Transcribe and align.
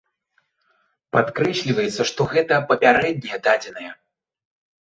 Падкрэсліваецца, 1.15 2.03
што 2.13 2.21
гэта 2.33 2.53
папярэднія 2.73 3.37
дадзеныя. 3.49 3.91